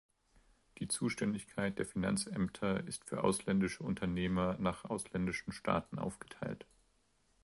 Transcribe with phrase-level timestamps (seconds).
[0.79, 6.65] Die Zuständigkeit der Finanzämter ist für ausländische Unternehmer nach ausländischen Staaten aufgeteilt.